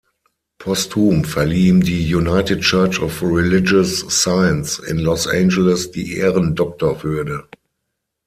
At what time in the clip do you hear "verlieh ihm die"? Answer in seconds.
1.25-2.15